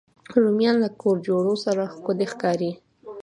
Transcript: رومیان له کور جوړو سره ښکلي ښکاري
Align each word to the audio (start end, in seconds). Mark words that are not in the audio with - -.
رومیان 0.41 0.75
له 0.83 0.89
کور 1.01 1.15
جوړو 1.27 1.53
سره 1.65 1.91
ښکلي 1.93 2.25
ښکاري 2.33 2.71